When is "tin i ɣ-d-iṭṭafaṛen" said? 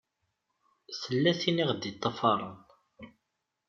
1.39-2.57